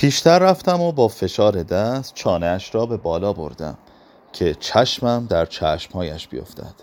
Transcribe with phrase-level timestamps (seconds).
[0.00, 3.78] پیشتر رفتم و با فشار دست چانهش را به بالا بردم
[4.32, 6.74] که چشمم در چشمهایش بیفتد.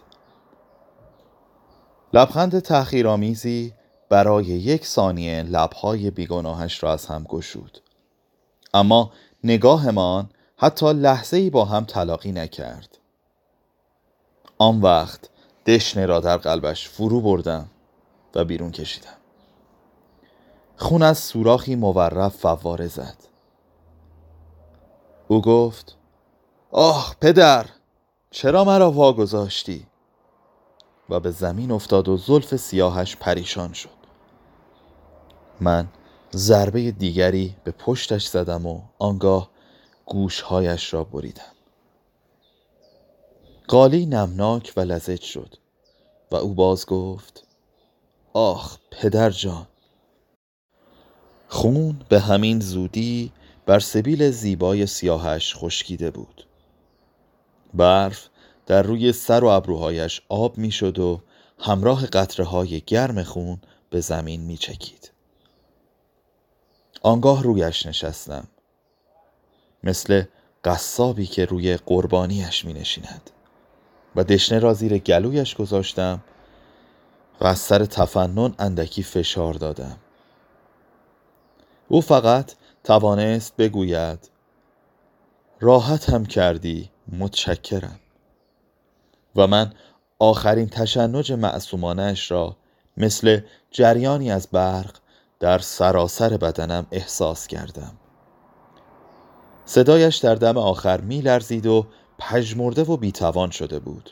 [2.13, 3.73] لبخند تحقیرآمیزی
[4.09, 7.79] برای یک ثانیه لبهای بیگناهش را از هم گشود.
[8.73, 9.11] اما
[9.43, 12.97] نگاهمان حتی لحظه ای با هم تلاقی نکرد.
[14.57, 15.29] آن وقت
[15.65, 17.69] دشنه را در قلبش فرو بردم
[18.35, 19.17] و بیرون کشیدم.
[20.77, 23.17] خون از سوراخی مورف فواره زد.
[25.27, 25.97] او گفت
[26.71, 27.65] آه پدر
[28.31, 29.87] چرا مرا واگذاشتی؟
[31.09, 33.89] و به زمین افتاد و زلف سیاهش پریشان شد.
[35.61, 35.87] من
[36.35, 39.49] ضربه دیگری به پشتش زدم و آنگاه
[40.05, 41.53] گوشهایش را بریدم.
[43.67, 45.55] قالی نمناک و لزج شد
[46.31, 47.47] و او باز گفت
[48.33, 49.67] آخ پدر جان
[51.49, 53.31] خون به همین زودی
[53.65, 56.47] بر سبیل زیبای سیاهش خشکیده بود.
[57.73, 58.29] برف
[58.65, 61.21] در روی سر و ابروهایش آب می‌شد و
[61.59, 65.11] همراه قطره های گرم خون به زمین می چکید.
[67.01, 68.47] آنگاه رویش نشستم.
[69.83, 70.23] مثل
[70.65, 73.29] قصابی که روی قربانیش می نشیند
[74.15, 76.23] و دشنه را زیر گلویش گذاشتم
[77.41, 79.97] و از سر تفنن اندکی فشار دادم.
[81.89, 84.29] او فقط توانست بگوید
[85.59, 87.99] راحت هم کردی متشکرم.
[89.35, 89.73] و من
[90.19, 92.55] آخرین تشنج معصومانش را
[92.97, 93.39] مثل
[93.71, 94.95] جریانی از برق
[95.39, 97.91] در سراسر بدنم احساس کردم.
[99.65, 101.87] صدایش در دم آخر می لرزید و
[102.19, 104.11] پژمرده و بیتوان شده بود.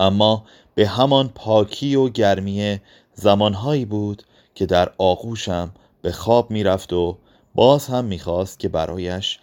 [0.00, 2.80] اما به همان پاکی و گرمی
[3.14, 4.22] زمانهایی بود
[4.54, 5.70] که در آغوشم
[6.06, 7.18] به خواب می‌رفت و
[7.54, 9.38] باز هم می‌خواست که برایش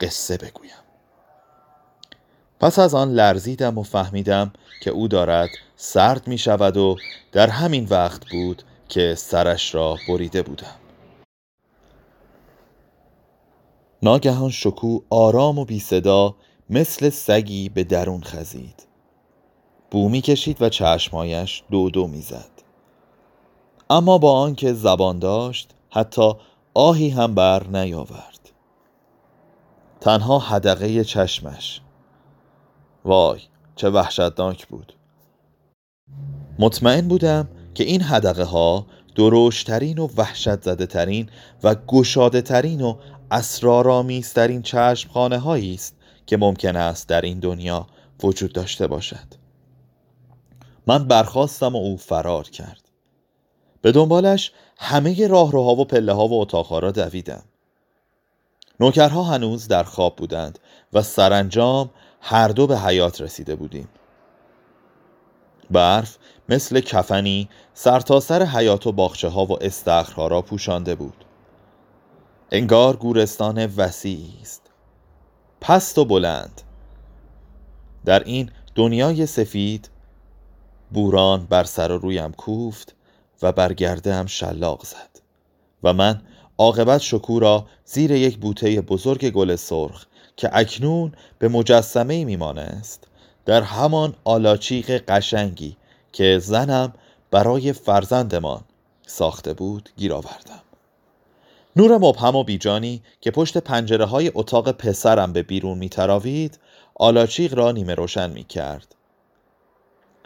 [0.00, 0.82] قصه بگویم.
[2.60, 6.96] پس از آن لرزیدم و فهمیدم که او دارد سرد می شود و
[7.32, 10.76] در همین وقت بود که سرش را بریده بودم.
[14.02, 16.34] ناگهان شکو آرام و بی صدا
[16.70, 18.86] مثل سگی به درون خزید.
[19.90, 22.50] بومی کشید و چشمایش دو دو می‌زد.
[23.90, 26.32] اما با آنکه زبان داشت حتی
[26.74, 28.50] آهی هم بر نیاورد.
[30.00, 31.80] تنها حدقه چشمش.
[33.04, 33.40] وای
[33.76, 34.92] چه وحشتناک بود.
[36.58, 41.30] مطمئن بودم که این حدقه ها دروشترین و وحشت زده ترین
[41.62, 42.96] و گشاده ترین و
[43.30, 45.96] اسرارآمیزترین چشم خانه هایی است
[46.26, 47.86] که ممکن است در این دنیا
[48.22, 49.34] وجود داشته باشد.
[50.86, 52.85] من برخواستم و او فرار کرد.
[53.86, 57.42] به دنبالش همه راهروها و پله ها و اتاقها را دویدم.
[58.80, 60.58] نوکرها هنوز در خواب بودند
[60.92, 63.88] و سرانجام هر دو به حیات رسیده بودیم.
[65.70, 71.24] برف مثل کفنی سرتاسر سر حیات و باخچه ها و استخرها را پوشانده بود.
[72.50, 74.62] انگار گورستان وسیعی است.
[75.60, 76.62] پست و بلند.
[78.04, 79.90] در این دنیای سفید
[80.90, 82.95] بوران بر سر و رویم کوفت
[83.42, 85.20] و بر گرده هم شلاق زد.
[85.82, 86.22] و من
[86.58, 93.04] عاقبت شکو را زیر یک بوته بزرگ گل سرخ که اکنون به مجسمه میمانست
[93.46, 95.76] در همان آلاچیق قشنگی
[96.12, 96.92] که زنم
[97.30, 98.60] برای فرزندمان
[99.06, 100.60] ساخته بود گیر آوردم.
[101.76, 106.58] نور مبهم و بیجانی که پشت پنجره های اتاق پسرم به بیرون میتراوید
[106.94, 108.94] آلاچیق را نیمه روشن می کرد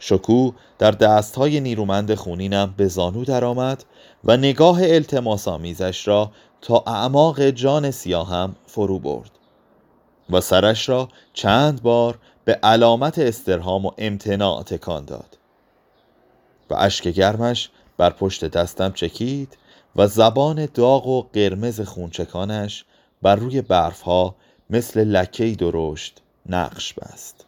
[0.03, 3.85] شکو در دستهای نیرومند خونینم به زانو درآمد
[4.25, 6.31] و نگاه التماس آمیزش را
[6.61, 9.31] تا اعماق جان سیاهم فرو برد
[10.31, 15.39] و سرش را چند بار به علامت استرهام و امتناع تکان داد
[16.71, 19.59] و اشک گرمش بر پشت دستم چکید
[19.97, 22.85] و زبان داغ و قرمز خونچکانش
[23.23, 24.35] بر روی برفها
[24.71, 27.47] مثل لکهی درشت نقش بست.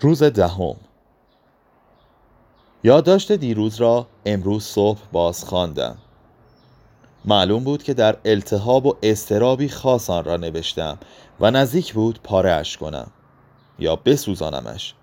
[0.00, 0.76] روز دهم
[2.84, 5.98] یادداشت دیروز را امروز صبح باز خواندم.
[7.24, 10.98] معلوم بود که در التهاب و استرابی خاص آن را نوشتم
[11.40, 13.10] و نزدیک بود پارهاش کنم
[13.78, 14.94] یا بسوزانمش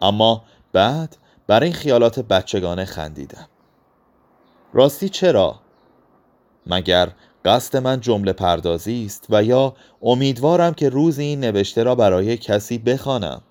[0.00, 1.16] اما بعد
[1.46, 3.48] برای این خیالات بچگانه خندیدم
[4.72, 5.60] راستی چرا؟
[6.66, 7.12] مگر
[7.44, 12.78] قصد من جمله پردازی است و یا امیدوارم که روزی این نوشته را برای کسی
[12.78, 13.42] بخوانم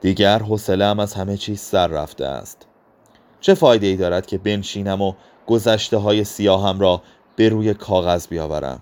[0.00, 2.66] دیگر حوصله‌ام از همه چیز سر رفته است.
[3.40, 5.14] چه فایده ای دارد که بنشینم و
[5.46, 7.02] گذشته های سیاهم را
[7.36, 8.80] به روی کاغذ بیاورم؟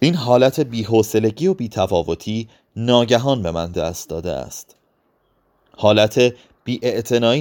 [0.00, 4.76] این حالت بیحوصلگی و بیتفاوتی ناگهان به من دست داده است.
[5.76, 6.34] حالت
[6.64, 6.80] بی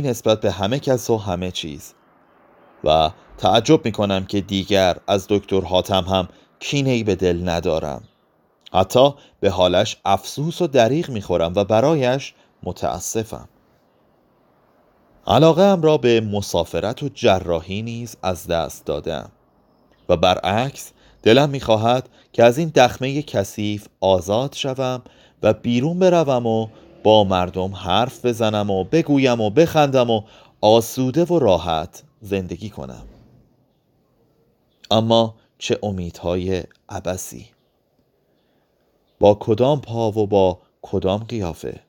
[0.02, 1.94] نسبت به همه کس و همه چیز.
[2.84, 6.28] و تعجب می کنم که دیگر از دکتر حاتم هم
[6.60, 8.04] کینهی به دل ندارم.
[8.74, 12.34] حتی به حالش افسوس و دریغ می خورم و برایش
[12.64, 13.50] متاسفم.
[15.28, 19.32] علاقه ام را به مسافرت و جراحی نیز از دست دادم
[20.10, 20.92] و برعکس
[21.24, 25.02] دلم می‌خواهد که از این دخمه کثیف آزاد شوم
[25.44, 26.68] و بیرون بروم و
[27.04, 30.22] با مردم حرف بزنم و بگویم و بخندم و
[30.62, 33.06] آسوده و راحت زندگی کنم.
[34.92, 37.48] اما چه امیدهای عبسی
[39.22, 41.80] با کدام پا و با کدام قیافه.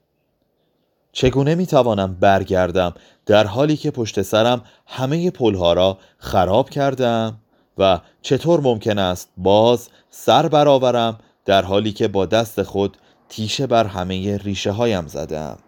[1.13, 2.95] چگونه می توانم برگردم
[3.27, 7.39] در حالی که پشت سرم همه پلها را خراب کردم
[7.79, 12.97] و چطور ممکن است باز سر برآورم در حالی که با دست خود
[13.29, 15.59] تیشه بر همه ریشه هایم زدم.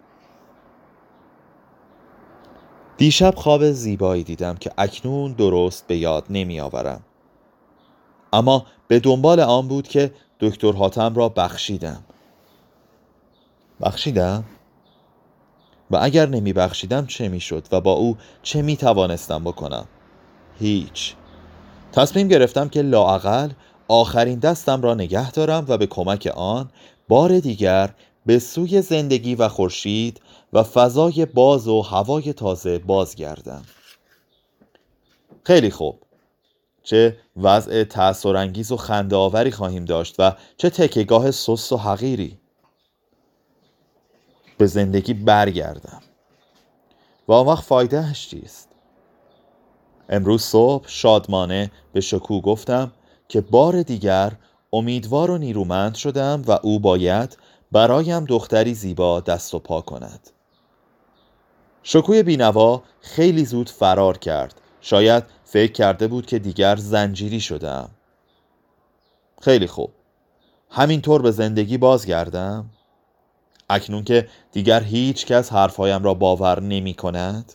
[2.97, 7.01] دیشب خواب زیبایی دیدم که اکنون درست به یاد نمی آورم
[8.35, 10.11] اما به دنبال آن بود که
[10.41, 12.05] دکتر حاتم را بخشیدم
[13.81, 14.45] بخشیدم؟
[15.91, 19.87] و اگر نمی بخشیدم چه می شد و با او چه می توانستم بکنم؟
[20.59, 21.15] هیچ
[21.93, 23.51] تصمیم گرفتم که لاعقل
[23.89, 26.71] آخرین دستم را نگه دارم و به کمک آن
[27.09, 27.95] بار دیگر
[28.27, 30.21] به سوی زندگی و خورشید
[30.53, 33.63] و فضای باز و هوای تازه بازگردم
[35.45, 36.04] خیلی خوب
[36.85, 42.39] چه وضع تأثیرانگیز و خنده آوری خواهیم داشت و چه تکیگاه سست و حقیری.
[44.59, 46.03] به زندگی برگردم.
[47.29, 48.69] و آن وقت فایدهش چیست؟
[50.09, 52.93] امروز صبح شادمانه به شکو گفتم
[53.29, 54.33] که بار دیگر
[54.73, 57.39] امیدوار و نیرومند شدم و او باید
[57.73, 60.31] برایم دختری زیبا دست و پا کند.
[61.83, 64.61] شکوی بینوا خیلی زود فرار کرد.
[64.81, 65.25] شاید
[65.55, 67.91] فکر کرده بود که دیگر زنجیری شدم.
[69.41, 69.91] خیلی خوب.
[70.71, 72.71] همینطور به زندگی بازگردم.
[73.71, 77.53] اکنون که دیگر هیچ کس حرفهایم را باور نمی کند.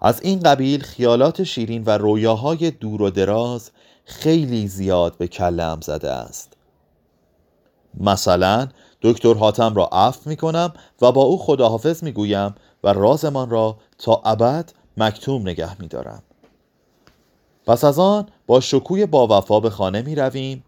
[0.00, 3.70] از این قبیل خیالات شیرین و رویاهای دور و دراز
[4.04, 6.56] خیلی زیاد به کلم زده است.
[8.00, 8.68] مثلا
[9.02, 10.72] دکتر حاتم را عفو می کنم
[11.02, 12.54] و با او خداحافظ می گویم
[12.84, 16.22] و رازمان را تا ابد مکتوم نگه می دارم.
[17.66, 20.64] پس از آن با شکوی با وفا به خانه می رویم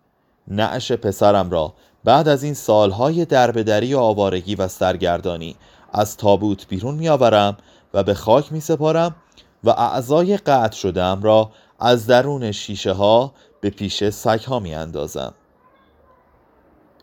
[0.49, 1.75] نعش پسرم را
[2.05, 5.57] بعد از این سالهای دربدری و آوارگی و سرگردانی
[5.93, 7.57] از تابوت بیرون می آورم
[7.95, 9.17] و به خاک می سپارم
[9.65, 11.51] و اعضای قطع شدم را
[11.81, 15.35] از درون شیشه ها به پیش سگ ها می اندازم.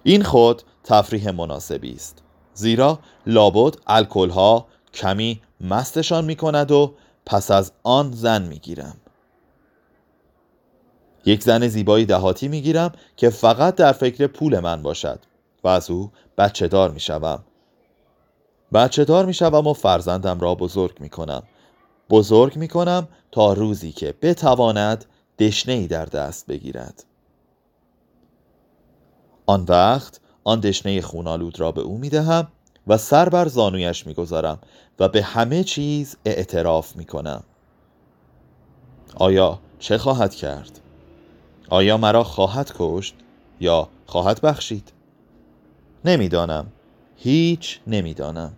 [0.04, 2.24] این خود تفریح مناسبی است
[2.54, 6.94] زیرا لابد الکل ها کمی مستشان می کند و
[7.26, 8.98] پس از آن زن می گیرم
[11.26, 15.20] یک زن زیبایی دهاتی می گیرم که فقط در فکر پول من باشد
[15.64, 17.44] و از او بچه دار می شوم
[18.74, 21.44] بچه دار می شوم و فرزندم را بزرگ می کنم
[22.10, 25.06] بزرگ می کنم تا روزی که بتواند
[25.40, 27.04] دشنه ای در دست بگیرد.
[29.46, 32.48] آن وقت آن دشنه خونالود را به او می دهم
[32.88, 34.60] و سر بر زانویش می گذارم
[35.00, 37.44] و به همه چیز اعتراف می کنم
[39.16, 40.80] آیا چه خواهد کرد؟
[41.70, 43.16] آیا مرا خواهد کشت
[43.60, 44.94] یا خواهد بخشید؟
[46.06, 46.68] نمی‌دانم
[47.16, 48.54] هیچ نمی‌دانم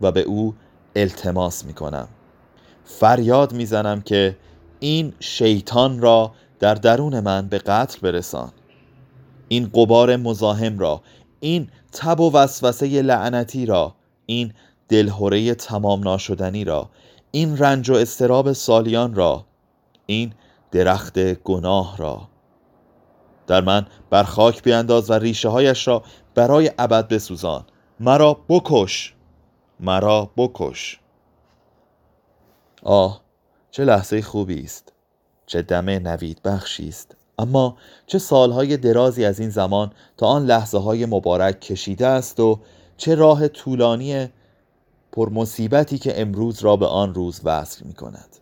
[0.00, 0.54] و به او
[0.96, 2.08] التماس می کنم
[2.84, 4.36] فریاد می‌زنم که
[4.80, 8.52] این شیطان را در درون من به قتل برسان
[9.48, 11.02] این قبار مزاحم را
[11.40, 13.94] این تب و وسوسه لعنتی را
[14.26, 14.52] این
[14.88, 16.90] دلهوره تمام ناشدنی را
[17.30, 19.46] این رنج و استراب سالیان را
[20.06, 20.32] این
[20.70, 22.28] درخت گناه را.
[23.46, 26.02] در من بر خاک بیانداز و ریشه هایش را
[26.34, 27.64] برای ابد بسوزان.
[28.00, 29.14] مرا بکش
[29.80, 31.00] مرا بکش.
[32.82, 33.20] آه
[33.70, 34.92] چه لحظه خوبی است.
[35.46, 37.16] چه دم نوید بخشی است.
[37.40, 42.58] اما چه سالهای درازی از این زمان تا آن لحظه های مبارک کشیده است و
[42.96, 44.28] چه راه طولانی
[45.12, 48.36] پرمصیبتی که امروز را به آن روز وصل می کند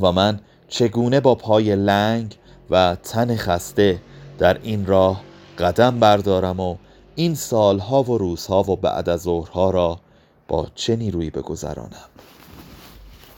[0.00, 2.38] و من چگونه با پای لنگ
[2.70, 4.00] و تن خسته
[4.38, 5.22] در این راه
[5.58, 6.76] قدم بردارم و
[7.14, 10.00] این سالها و روزها و بعد از ظهرها را
[10.48, 12.08] با چه نیرویی بگذرانم؟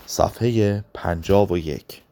[0.07, 2.03] صفحه پنجاب و یک.